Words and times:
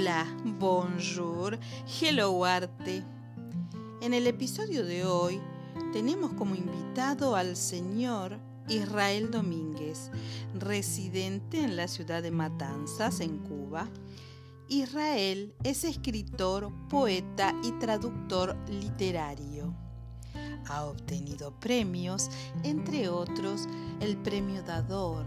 Hola, 0.00 0.26
bonjour, 0.58 1.58
hello 2.00 2.46
arte. 2.46 3.04
En 4.00 4.14
el 4.14 4.26
episodio 4.26 4.82
de 4.82 5.04
hoy 5.04 5.38
tenemos 5.92 6.32
como 6.32 6.54
invitado 6.54 7.36
al 7.36 7.54
señor 7.54 8.38
Israel 8.70 9.30
Domínguez, 9.30 10.10
residente 10.58 11.62
en 11.62 11.76
la 11.76 11.86
ciudad 11.86 12.22
de 12.22 12.30
Matanzas, 12.30 13.20
en 13.20 13.40
Cuba. 13.40 13.90
Israel 14.68 15.52
es 15.64 15.84
escritor, 15.84 16.72
poeta 16.88 17.54
y 17.62 17.72
traductor 17.72 18.56
literario. 18.70 19.74
Ha 20.66 20.86
obtenido 20.86 21.60
premios, 21.60 22.30
entre 22.62 23.10
otros 23.10 23.68
el 24.00 24.16
Premio 24.16 24.62
Dador, 24.62 25.26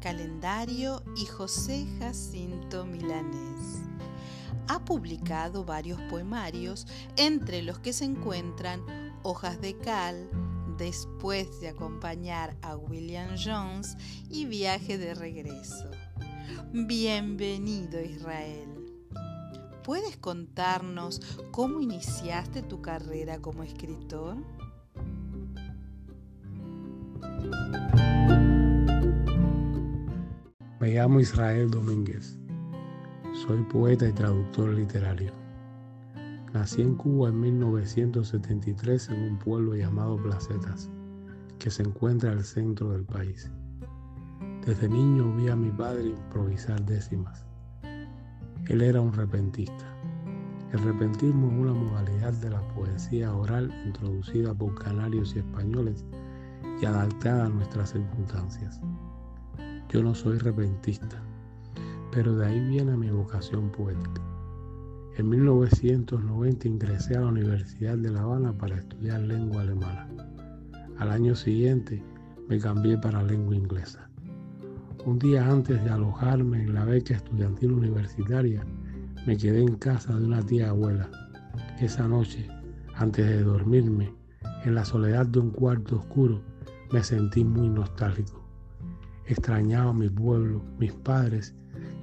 Calendario 0.00 1.02
y 1.16 1.26
José 1.26 1.86
Jacinto 1.98 2.86
Milanés. 2.86 3.82
Ha 4.68 4.84
publicado 4.84 5.64
varios 5.64 6.00
poemarios, 6.02 6.86
entre 7.16 7.62
los 7.62 7.78
que 7.78 7.92
se 7.92 8.04
encuentran 8.04 8.82
Hojas 9.22 9.60
de 9.60 9.76
Cal, 9.76 10.28
después 10.76 11.60
de 11.60 11.68
acompañar 11.68 12.56
a 12.62 12.76
William 12.76 13.30
Jones 13.36 13.96
y 14.30 14.46
Viaje 14.46 14.98
de 14.98 15.14
Regreso. 15.14 15.90
Bienvenido 16.72 18.00
Israel. 18.00 18.68
¿Puedes 19.82 20.18
contarnos 20.18 21.20
cómo 21.50 21.80
iniciaste 21.80 22.62
tu 22.62 22.82
carrera 22.82 23.40
como 23.40 23.62
escritor? 23.62 24.36
Me 30.80 30.94
llamo 30.94 31.18
Israel 31.18 31.68
Domínguez. 31.72 32.38
Soy 33.34 33.60
poeta 33.64 34.08
y 34.08 34.12
traductor 34.12 34.68
literario. 34.68 35.32
Nací 36.52 36.82
en 36.82 36.94
Cuba 36.94 37.30
en 37.30 37.40
1973 37.40 39.08
en 39.08 39.22
un 39.24 39.38
pueblo 39.40 39.74
llamado 39.74 40.16
Placetas, 40.22 40.88
que 41.58 41.72
se 41.72 41.82
encuentra 41.82 42.30
al 42.30 42.44
centro 42.44 42.90
del 42.90 43.02
país. 43.02 43.50
Desde 44.64 44.88
niño 44.88 45.34
vi 45.34 45.48
a 45.48 45.56
mi 45.56 45.72
padre 45.72 46.10
improvisar 46.10 46.80
décimas. 46.86 47.44
Él 48.68 48.80
era 48.80 49.00
un 49.00 49.12
repentista. 49.12 49.92
El 50.72 50.78
repentismo 50.84 51.48
es 51.48 51.58
una 51.58 51.74
modalidad 51.74 52.34
de 52.34 52.50
la 52.50 52.60
poesía 52.68 53.34
oral 53.34 53.74
introducida 53.84 54.54
por 54.54 54.76
canarios 54.76 55.34
y 55.34 55.40
españoles 55.40 56.04
y 56.80 56.86
adaptada 56.86 57.46
a 57.46 57.48
nuestras 57.48 57.90
circunstancias. 57.90 58.80
Yo 59.90 60.02
no 60.02 60.14
soy 60.14 60.36
repentista, 60.36 61.22
pero 62.12 62.36
de 62.36 62.46
ahí 62.46 62.60
viene 62.68 62.94
mi 62.94 63.08
vocación 63.08 63.70
poética. 63.70 64.22
En 65.16 65.30
1990 65.30 66.68
ingresé 66.68 67.16
a 67.16 67.22
la 67.22 67.28
Universidad 67.28 67.96
de 67.96 68.10
La 68.10 68.20
Habana 68.20 68.52
para 68.52 68.76
estudiar 68.76 69.20
lengua 69.20 69.62
alemana. 69.62 70.06
Al 70.98 71.10
año 71.10 71.34
siguiente 71.34 72.02
me 72.48 72.58
cambié 72.58 72.98
para 72.98 73.22
lengua 73.22 73.56
inglesa. 73.56 74.10
Un 75.06 75.18
día 75.18 75.50
antes 75.50 75.82
de 75.82 75.88
alojarme 75.88 76.64
en 76.64 76.74
la 76.74 76.84
beca 76.84 77.14
estudiantil 77.14 77.72
universitaria, 77.72 78.62
me 79.26 79.38
quedé 79.38 79.62
en 79.62 79.76
casa 79.76 80.14
de 80.14 80.24
una 80.26 80.42
tía 80.42 80.68
abuela. 80.68 81.08
Esa 81.80 82.06
noche, 82.06 82.46
antes 82.94 83.26
de 83.26 83.42
dormirme, 83.42 84.12
en 84.64 84.74
la 84.74 84.84
soledad 84.84 85.24
de 85.26 85.38
un 85.38 85.50
cuarto 85.50 85.96
oscuro, 85.96 86.42
me 86.92 87.02
sentí 87.02 87.42
muy 87.42 87.70
nostálgico. 87.70 88.47
Extrañaba 89.28 89.90
a 89.90 89.92
mi 89.92 90.08
pueblo, 90.08 90.62
mis 90.78 90.92
padres 90.94 91.54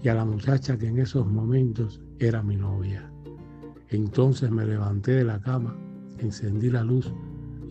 y 0.03 0.09
a 0.09 0.13
la 0.13 0.25
muchacha 0.25 0.77
que 0.77 0.87
en 0.87 0.99
esos 0.99 1.25
momentos 1.25 1.99
era 2.19 2.43
mi 2.43 2.55
novia. 2.55 3.11
Entonces 3.89 4.52
me 4.52 4.63
levanté 4.63 5.13
de 5.13 5.23
la 5.23 5.41
cama, 5.41 5.75
encendí 6.19 6.69
la 6.69 6.83
luz 6.83 7.11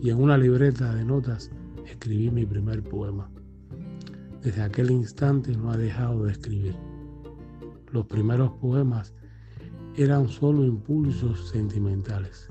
y 0.01 0.09
en 0.09 0.21
una 0.21 0.37
libreta 0.37 0.93
de 0.93 1.05
notas 1.05 1.51
escribí 1.85 2.29
mi 2.29 2.45
primer 2.45 2.83
poema. 2.83 3.29
Desde 4.43 4.61
aquel 4.61 4.91
instante 4.91 5.55
no 5.55 5.71
ha 5.71 5.77
dejado 5.77 6.25
de 6.25 6.33
escribir. 6.33 6.75
Los 7.93 8.07
primeros 8.07 8.51
poemas 8.59 9.13
eran 9.95 10.27
solo 10.27 10.65
impulsos 10.65 11.47
sentimentales. 11.47 12.49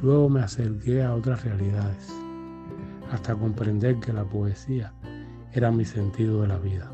Luego 0.00 0.28
me 0.28 0.40
acerqué 0.40 1.02
a 1.02 1.16
otras 1.16 1.44
realidades, 1.44 2.14
hasta 3.10 3.34
comprender 3.34 3.98
que 3.98 4.12
la 4.12 4.24
poesía 4.24 4.94
era 5.54 5.70
mi 5.70 5.84
sentido 5.84 6.42
de 6.42 6.48
la 6.48 6.58
vida. 6.58 6.90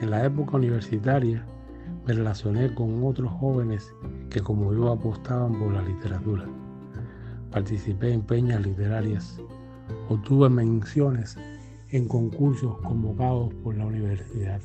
En 0.00 0.10
la 0.10 0.24
época 0.24 0.56
universitaria 0.56 1.44
me 2.06 2.14
relacioné 2.14 2.74
con 2.74 3.04
otros 3.04 3.30
jóvenes 3.32 3.94
que 4.30 4.40
como 4.40 4.72
yo 4.72 4.90
apostaban 4.90 5.58
por 5.58 5.72
la 5.72 5.82
literatura. 5.82 6.46
Participé 7.50 8.14
en 8.14 8.22
peñas 8.22 8.64
literarias, 8.64 9.38
obtuve 10.08 10.48
menciones 10.48 11.36
en 11.90 12.08
concursos 12.08 12.78
convocados 12.78 13.52
por 13.62 13.76
la 13.76 13.84
universidad. 13.84 14.60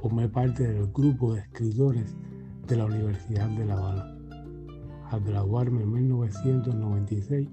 Formé 0.00 0.28
parte 0.28 0.66
del 0.66 0.86
grupo 0.92 1.34
de 1.34 1.40
escritores 1.40 2.16
de 2.68 2.76
la 2.76 2.86
Universidad 2.86 3.48
de 3.50 3.66
La 3.66 3.74
Habana. 3.74 4.16
Al 5.10 5.20
graduarme 5.20 5.82
en 5.82 5.92
1996, 5.92 7.48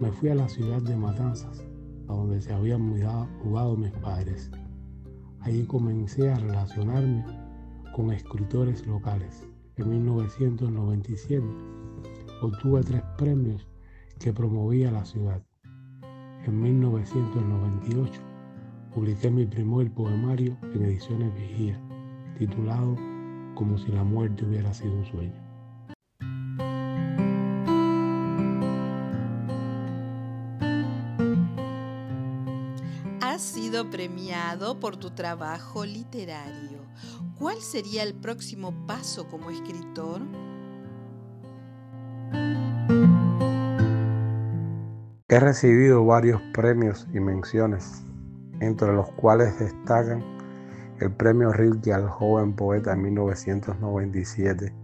me 0.00 0.10
fui 0.10 0.30
a 0.30 0.34
la 0.34 0.48
ciudad 0.48 0.82
de 0.82 0.96
Matanzas, 0.96 1.62
a 2.10 2.14
donde 2.14 2.40
se 2.40 2.52
habían 2.52 2.82
mudado, 2.82 3.76
mis 3.76 3.92
padres. 3.92 4.50
Allí 5.40 5.64
comencé 5.64 6.30
a 6.30 6.38
relacionarme 6.38 7.24
con 7.94 8.12
escritores 8.12 8.86
locales. 8.86 9.46
En 9.76 9.88
1997 9.88 11.46
obtuve 12.42 12.82
tres 12.82 13.02
premios 13.16 13.66
que 14.18 14.32
promovía 14.32 14.90
la 14.90 15.04
ciudad. 15.04 15.42
En 16.44 16.60
1998 16.60 18.20
publiqué 18.94 19.30
mi 19.30 19.46
primer 19.46 19.92
poemario 19.92 20.56
en 20.74 20.82
ediciones 20.82 21.32
Vigía, 21.34 21.80
titulado 22.38 22.96
Como 23.54 23.78
si 23.78 23.92
la 23.92 24.04
muerte 24.04 24.44
hubiera 24.44 24.74
sido 24.74 24.94
un 24.94 25.04
sueño. 25.06 25.49
Premiado 33.88 34.78
por 34.80 34.96
tu 34.96 35.12
trabajo 35.12 35.86
literario. 35.86 36.80
¿Cuál 37.38 37.56
sería 37.62 38.02
el 38.02 38.14
próximo 38.14 38.74
paso 38.86 39.28
como 39.28 39.50
escritor? 39.50 40.20
He 45.28 45.38
recibido 45.38 46.04
varios 46.04 46.42
premios 46.52 47.06
y 47.14 47.20
menciones, 47.20 48.02
entre 48.58 48.92
los 48.92 49.08
cuales 49.12 49.58
destacan 49.58 50.22
el 50.98 51.12
premio 51.12 51.52
Rilke 51.52 51.94
al 51.94 52.08
joven 52.08 52.52
poeta 52.52 52.92
en 52.92 53.02
1997, 53.02 54.74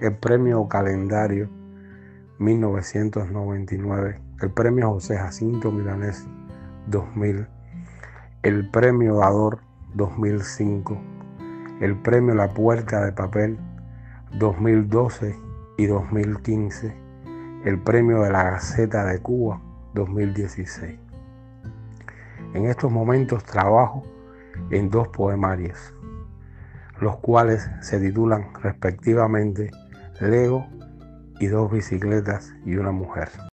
el 0.00 0.16
premio 0.18 0.68
Calendario 0.68 1.48
1999, 2.38 4.20
el 4.40 4.50
premio 4.50 4.90
José 4.92 5.16
Jacinto 5.16 5.72
Milanés 5.72 6.24
2000, 6.86 7.48
el 8.42 8.70
premio 8.70 9.16
Dador 9.16 9.58
2005, 9.94 10.96
el 11.80 11.96
premio 11.96 12.36
La 12.36 12.54
Puerta 12.54 13.04
de 13.04 13.10
Papel 13.10 13.58
2012 14.38 15.36
y 15.76 15.86
2015, 15.86 16.94
el 17.64 17.80
premio 17.80 18.22
de 18.22 18.30
la 18.30 18.44
Gaceta 18.44 19.04
de 19.06 19.18
Cuba 19.18 19.60
2016. 19.94 21.00
En 22.54 22.66
estos 22.66 22.92
momentos 22.92 23.42
trabajo 23.42 24.04
en 24.70 24.88
dos 24.88 25.08
poemarios, 25.08 25.92
los 27.00 27.16
cuales 27.16 27.68
se 27.80 27.98
titulan 27.98 28.54
respectivamente 28.62 29.72
Lego 30.20 30.64
y 31.40 31.48
dos 31.48 31.72
bicicletas 31.72 32.54
y 32.64 32.76
una 32.76 32.92
mujer. 32.92 33.47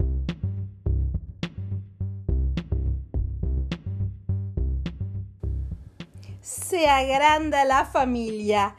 Se 6.84 6.90
agranda 6.90 7.64
la 7.64 7.86
familia. 7.86 8.76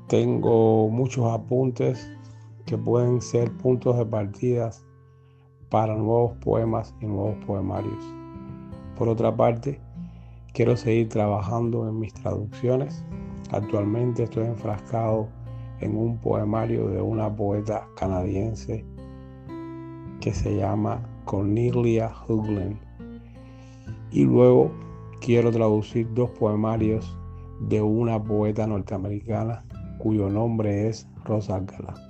Tengo 0.06 0.88
muchos 0.88 1.30
apuntes 1.30 2.10
que 2.64 2.78
pueden 2.78 3.20
ser 3.20 3.52
puntos 3.58 3.98
de 3.98 4.06
partida 4.06 4.70
para 5.68 5.94
nuevos 5.94 6.38
poemas 6.38 6.94
y 7.02 7.06
nuevos 7.06 7.36
poemarios. 7.44 8.02
Por 8.96 9.10
otra 9.10 9.36
parte, 9.36 9.78
quiero 10.54 10.74
seguir 10.74 11.10
trabajando 11.10 11.86
en 11.86 12.00
mis 12.00 12.14
traducciones. 12.14 13.04
Actualmente 13.50 14.24
estoy 14.24 14.44
enfrascado 14.44 15.28
en 15.80 15.96
un 15.96 16.18
poemario 16.18 16.88
de 16.88 17.00
una 17.00 17.34
poeta 17.34 17.86
canadiense 17.96 18.84
que 20.20 20.32
se 20.32 20.56
llama 20.56 21.00
Cornelia 21.24 22.12
Huglen. 22.26 22.78
Y 24.10 24.24
luego 24.24 24.70
quiero 25.20 25.50
traducir 25.50 26.12
dos 26.14 26.30
poemarios 26.30 27.16
de 27.60 27.80
una 27.80 28.22
poeta 28.22 28.66
norteamericana 28.66 29.64
cuyo 29.98 30.28
nombre 30.28 30.88
es 30.88 31.08
Rosa 31.24 31.60
Gala. 31.60 32.07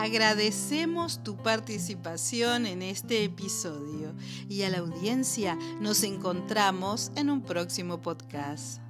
Agradecemos 0.00 1.24
tu 1.24 1.36
participación 1.36 2.66
en 2.66 2.82
este 2.82 3.24
episodio 3.24 4.14
y 4.48 4.62
a 4.62 4.68
la 4.68 4.78
audiencia 4.78 5.58
nos 5.80 6.04
encontramos 6.04 7.10
en 7.16 7.30
un 7.30 7.42
próximo 7.42 8.00
podcast. 8.00 8.80